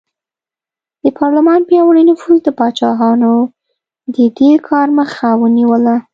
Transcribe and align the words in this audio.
د 1.03 1.05
پارلمان 1.19 1.59
پیاوړي 1.69 2.03
نفوذ 2.09 2.37
د 2.43 2.49
پاچاهانو 2.59 3.33
د 4.15 4.17
دې 4.37 4.51
کار 4.69 4.87
مخه 4.99 5.29
ونیوله. 5.41 5.95